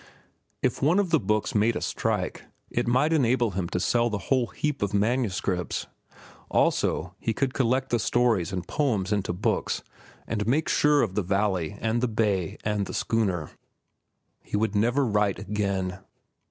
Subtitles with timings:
[0.63, 4.17] If one of the books made a strike, it might enable him to sell the
[4.17, 5.85] whole heap of manuscripts.
[6.49, 9.83] Also he could collect the stories and the poems into books,
[10.25, 13.51] and make sure of the valley and the bay and the schooner.
[14.41, 15.99] He would never write again.